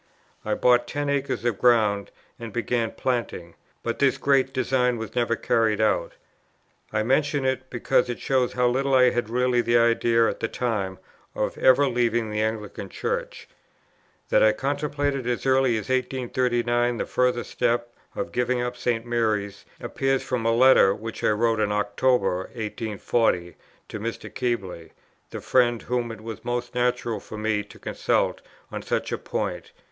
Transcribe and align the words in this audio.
I 0.43 0.55
bought 0.55 0.87
ten 0.87 1.11
acres 1.11 1.45
of 1.45 1.59
ground 1.59 2.09
and 2.39 2.51
began 2.51 2.89
planting; 2.89 3.53
but 3.83 3.99
this 3.99 4.17
great 4.17 4.51
design 4.51 4.97
was 4.97 5.13
never 5.13 5.35
carried 5.35 5.79
out. 5.79 6.13
I 6.91 7.03
mention 7.03 7.45
it, 7.45 7.69
because 7.69 8.09
it 8.09 8.19
shows 8.19 8.53
how 8.53 8.65
little 8.67 8.95
I 8.95 9.11
had 9.11 9.29
really 9.29 9.61
the 9.61 9.77
idea 9.77 10.27
at 10.27 10.39
that 10.39 10.53
time 10.53 10.97
of 11.35 11.55
ever 11.59 11.85
leaving 11.85 12.31
the 12.31 12.41
Anglican 12.41 12.89
Church. 12.89 13.47
That 14.29 14.41
I 14.41 14.53
contemplated 14.53 15.27
as 15.27 15.45
early 15.45 15.73
as 15.77 15.89
1839 15.89 16.97
the 16.97 17.05
further 17.05 17.43
step 17.43 17.93
of 18.15 18.31
giving 18.31 18.59
up 18.59 18.75
St. 18.75 19.05
Mary's, 19.05 19.65
appears 19.79 20.23
from 20.23 20.47
a 20.47 20.51
letter 20.51 20.95
which 20.95 21.23
I 21.23 21.29
wrote 21.29 21.59
in 21.59 21.71
October, 21.71 22.45
1840, 22.55 23.55
to 23.89 23.99
Mr. 23.99 24.33
Keble, 24.33 24.89
the 25.29 25.41
friend 25.41 25.83
whom 25.83 26.11
it 26.11 26.21
was 26.21 26.43
most 26.43 26.73
natural 26.73 27.19
for 27.19 27.37
me 27.37 27.61
to 27.65 27.77
consult 27.77 28.41
on 28.71 28.81
such 28.81 29.11
a 29.11 29.19
point. 29.19 29.71